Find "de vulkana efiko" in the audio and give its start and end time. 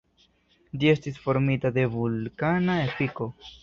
1.79-3.35